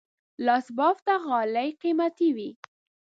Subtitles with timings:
[0.45, 2.49] لاس بافته غالۍ قیمتي وي.